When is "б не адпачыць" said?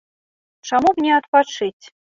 0.95-1.85